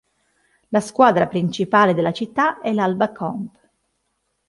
[0.69, 3.55] La squadra principale della città è l'Albacomp.